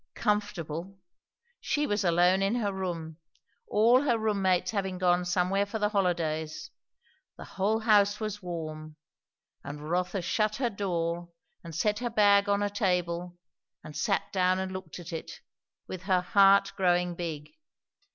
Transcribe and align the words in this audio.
Comfortable! 0.15 0.97
She 1.59 1.85
was 1.85 2.03
alone 2.03 2.41
in 2.41 2.55
her 2.55 2.73
room, 2.73 3.17
all 3.67 4.01
her 4.01 4.17
roommates 4.17 4.71
having 4.71 4.97
gone 4.97 5.25
somewhere 5.25 5.67
for 5.67 5.77
the 5.77 5.89
holidays; 5.89 6.71
the 7.37 7.43
whole 7.45 7.81
house 7.81 8.19
was 8.19 8.41
warm; 8.41 8.95
and 9.63 9.91
Rotha 9.91 10.23
shut 10.23 10.55
her 10.55 10.71
door, 10.71 11.29
and 11.63 11.75
set 11.75 11.99
her 11.99 12.09
bag 12.09 12.49
on 12.49 12.63
a 12.63 12.69
table, 12.71 13.37
and 13.83 13.95
sat 13.95 14.33
down 14.33 14.57
and 14.57 14.71
looked 14.71 14.97
at 14.97 15.13
it; 15.13 15.39
with 15.87 16.01
her 16.05 16.21
heart 16.21 16.73
growing 16.75 17.13
big. 17.13 17.51